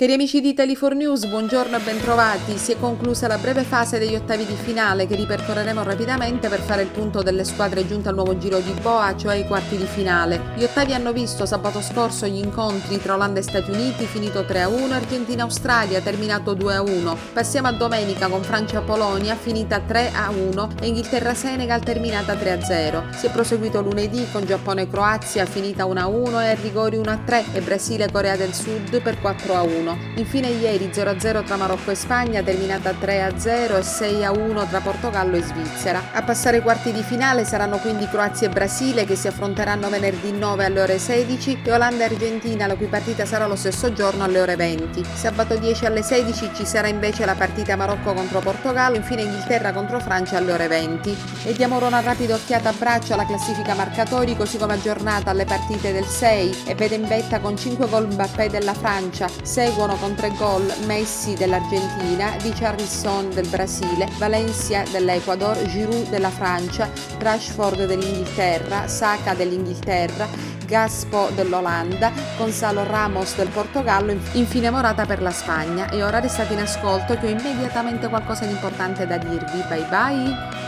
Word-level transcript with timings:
Cari 0.00 0.14
amici 0.14 0.40
di 0.40 0.48
Italy 0.48 0.74
4 0.74 0.96
News, 0.96 1.26
buongiorno 1.26 1.76
e 1.76 1.80
bentrovati. 1.80 2.56
Si 2.56 2.72
è 2.72 2.78
conclusa 2.80 3.26
la 3.26 3.36
breve 3.36 3.64
fase 3.64 3.98
degli 3.98 4.14
ottavi 4.14 4.46
di 4.46 4.54
finale 4.54 5.06
che 5.06 5.14
ripercorreremo 5.14 5.82
rapidamente 5.82 6.48
per 6.48 6.60
fare 6.60 6.80
il 6.80 6.88
punto 6.88 7.20
delle 7.20 7.44
squadre 7.44 7.86
giunte 7.86 8.08
al 8.08 8.14
nuovo 8.14 8.38
giro 8.38 8.60
di 8.60 8.72
Boa, 8.80 9.14
cioè 9.14 9.34
i 9.34 9.46
quarti 9.46 9.76
di 9.76 9.84
finale. 9.84 10.40
Gli 10.56 10.62
ottavi 10.62 10.94
hanno 10.94 11.12
visto 11.12 11.44
sabato 11.44 11.82
scorso 11.82 12.26
gli 12.26 12.38
incontri 12.38 12.98
tra 12.98 13.12
Olanda 13.12 13.40
e 13.40 13.42
Stati 13.42 13.70
Uniti, 13.70 14.06
finito 14.06 14.40
3-1, 14.40 14.90
Argentina-Australia, 14.90 16.00
terminato 16.00 16.54
2-1. 16.54 17.14
Passiamo 17.34 17.68
a 17.68 17.72
domenica 17.72 18.28
con 18.28 18.42
Francia-Polonia, 18.42 19.34
finita 19.34 19.82
3-1 19.86 20.80
e 20.80 20.86
Inghilterra-Senegal, 20.86 21.82
terminata 21.82 22.32
3-0. 22.32 23.14
Si 23.18 23.26
è 23.26 23.30
proseguito 23.30 23.82
lunedì 23.82 24.26
con 24.32 24.46
Giappone-Croazia, 24.46 25.44
finita 25.44 25.84
1-1 25.84 26.40
e 26.40 26.48
a 26.48 26.54
rigori 26.54 26.96
1-3 26.96 27.52
e 27.52 27.60
Brasile-Corea 27.60 28.36
del 28.36 28.54
Sud 28.54 29.02
per 29.02 29.18
4-1. 29.20 29.88
Infine 30.16 30.48
ieri 30.48 30.90
0-0 30.92 31.44
tra 31.44 31.56
Marocco 31.56 31.90
e 31.90 31.94
Spagna, 31.94 32.42
terminata 32.42 32.90
3-0 32.90 33.76
e 33.76 33.80
6-1 33.80 34.68
tra 34.68 34.80
Portogallo 34.80 35.36
e 35.36 35.42
Svizzera. 35.42 36.02
A 36.12 36.22
passare 36.22 36.58
ai 36.58 36.62
quarti 36.62 36.92
di 36.92 37.02
finale 37.02 37.44
saranno 37.44 37.78
quindi 37.78 38.08
Croazia 38.08 38.48
e 38.48 38.50
Brasile 38.50 39.04
che 39.04 39.16
si 39.16 39.28
affronteranno 39.28 39.88
venerdì 39.88 40.32
9 40.32 40.64
alle 40.64 40.80
ore 40.80 40.98
16 40.98 41.60
e 41.64 41.72
Olanda 41.72 42.02
e 42.04 42.06
Argentina 42.06 42.66
la 42.66 42.76
cui 42.76 42.86
partita 42.86 43.24
sarà 43.24 43.46
lo 43.46 43.56
stesso 43.56 43.92
giorno 43.92 44.24
alle 44.24 44.40
ore 44.40 44.56
20. 44.56 45.04
Sabato 45.14 45.56
10 45.56 45.86
alle 45.86 46.02
16 46.02 46.50
ci 46.54 46.66
sarà 46.66 46.88
invece 46.88 47.24
la 47.24 47.34
partita 47.34 47.76
Marocco 47.76 48.12
contro 48.12 48.40
Portogallo, 48.40 48.96
infine 48.96 49.22
Inghilterra 49.22 49.72
contro 49.72 50.00
Francia 50.00 50.36
alle 50.36 50.52
ore 50.52 50.68
20. 50.68 51.16
E 51.44 51.52
diamo 51.52 51.76
ora 51.76 51.86
una 51.86 52.00
rapida 52.00 52.34
occhiata 52.34 52.68
a 52.68 52.72
braccio 52.72 53.14
alla 53.14 53.26
classifica 53.26 53.74
marcatori 53.74 54.36
così 54.36 54.58
come 54.58 54.74
aggiornata 54.74 55.30
alle 55.30 55.44
partite 55.44 55.92
del 55.92 56.04
6 56.04 56.64
e 56.66 56.74
vede 56.74 56.94
in 56.94 57.06
vetta 57.06 57.40
con 57.40 57.56
5 57.56 57.88
gol 57.88 58.06
Mbappé 58.12 58.48
della 58.48 58.74
Francia, 58.74 59.28
segue 59.42 59.79
seguono 59.80 59.96
con 59.96 60.14
tre 60.14 60.30
gol 60.36 60.70
Messi 60.84 61.32
dell'Argentina, 61.34 62.36
Di 62.42 62.50
Charlisson 62.50 63.30
del 63.30 63.48
Brasile, 63.48 64.10
Valencia 64.18 64.82
dell'Ecuador, 64.90 65.56
Giroud 65.64 66.10
della 66.10 66.28
Francia, 66.28 66.90
Rashford 67.18 67.86
dell'Inghilterra, 67.86 68.86
Saka 68.88 69.32
dell'Inghilterra, 69.32 70.28
Gaspo 70.66 71.30
dell'Olanda, 71.34 72.12
Gonzalo 72.36 72.84
Ramos 72.84 73.34
del 73.36 73.48
Portogallo, 73.48 74.14
infine 74.32 74.68
Morata 74.68 75.06
per 75.06 75.22
la 75.22 75.32
Spagna. 75.32 75.88
E 75.88 76.02
ora 76.02 76.20
restate 76.20 76.52
in 76.52 76.60
ascolto 76.60 77.16
che 77.16 77.26
ho 77.26 77.30
immediatamente 77.30 78.08
qualcosa 78.08 78.44
di 78.44 78.52
importante 78.52 79.06
da 79.06 79.16
dirvi. 79.16 79.64
Bye 79.66 79.86
bye! 79.88 80.59